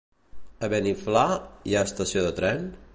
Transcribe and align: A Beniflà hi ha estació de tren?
A 0.67 0.69
Beniflà 0.73 1.25
hi 1.71 1.77
ha 1.81 1.87
estació 1.91 2.29
de 2.29 2.35
tren? 2.43 2.69